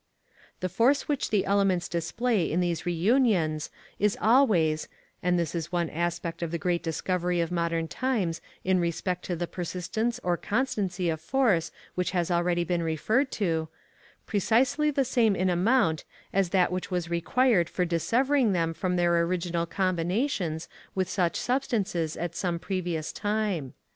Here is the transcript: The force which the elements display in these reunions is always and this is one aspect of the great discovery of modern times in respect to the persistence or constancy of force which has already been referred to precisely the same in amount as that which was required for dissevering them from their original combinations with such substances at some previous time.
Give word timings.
The 0.61 0.67
force 0.67 1.07
which 1.07 1.29
the 1.29 1.45
elements 1.45 1.87
display 1.87 2.51
in 2.51 2.59
these 2.59 2.87
reunions 2.87 3.69
is 3.99 4.17
always 4.19 4.87
and 5.21 5.37
this 5.37 5.53
is 5.53 5.71
one 5.71 5.91
aspect 5.91 6.41
of 6.41 6.49
the 6.49 6.57
great 6.57 6.81
discovery 6.81 7.39
of 7.39 7.51
modern 7.51 7.87
times 7.87 8.41
in 8.63 8.79
respect 8.79 9.23
to 9.25 9.35
the 9.35 9.45
persistence 9.45 10.19
or 10.23 10.37
constancy 10.37 11.07
of 11.11 11.21
force 11.21 11.71
which 11.93 12.09
has 12.17 12.31
already 12.31 12.63
been 12.63 12.81
referred 12.81 13.29
to 13.33 13.67
precisely 14.25 14.89
the 14.89 15.05
same 15.05 15.35
in 15.35 15.51
amount 15.51 16.03
as 16.33 16.49
that 16.49 16.71
which 16.71 16.89
was 16.89 17.11
required 17.11 17.69
for 17.69 17.85
dissevering 17.85 18.53
them 18.53 18.73
from 18.73 18.95
their 18.95 19.21
original 19.21 19.67
combinations 19.67 20.67
with 20.95 21.07
such 21.09 21.35
substances 21.35 22.17
at 22.17 22.35
some 22.35 22.57
previous 22.57 23.13
time. 23.13 23.75